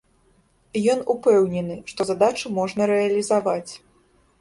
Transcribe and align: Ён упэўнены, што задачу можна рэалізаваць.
Ён 0.93 1.03
упэўнены, 1.15 1.77
што 1.93 2.01
задачу 2.13 2.55
можна 2.59 2.91
рэалізаваць. 2.97 3.71